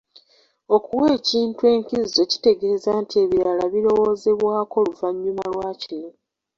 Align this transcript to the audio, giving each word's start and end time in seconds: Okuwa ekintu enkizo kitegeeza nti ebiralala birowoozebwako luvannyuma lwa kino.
Okuwa 0.75 1.05
ekintu 1.17 1.61
enkizo 1.73 2.21
kitegeeza 2.31 2.91
nti 3.01 3.15
ebiralala 3.23 3.65
birowoozebwako 3.73 4.75
luvannyuma 4.85 5.45
lwa 5.53 5.69
kino. 5.81 6.09